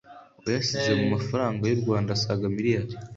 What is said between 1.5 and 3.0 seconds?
y’u Rwanda asaga miliyari